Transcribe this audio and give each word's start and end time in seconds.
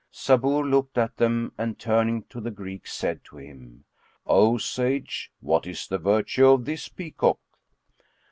Sabur 0.11 0.67
looked 0.67 0.97
at 0.97 1.17
them 1.17 1.51
and 1.59 1.77
turning 1.77 2.23
to 2.23 2.41
the 2.41 2.49
Greek, 2.49 2.87
said 2.87 3.23
to 3.25 3.37
him, 3.37 3.85
"O 4.25 4.57
sage, 4.57 5.31
what 5.41 5.67
is 5.67 5.87
the 5.87 5.99
virtue 5.99 6.47
of 6.47 6.65
this 6.65 6.89
peacock?" 6.89 7.37